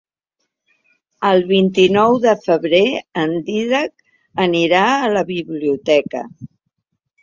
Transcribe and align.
El 1.29 1.45
vint-i-nou 1.51 2.17
de 2.25 2.33
febrer 2.47 2.81
en 3.27 3.37
Dídac 3.53 4.09
anirà 4.49 4.85
a 4.99 5.17
la 5.17 5.27
biblioteca. 5.33 6.29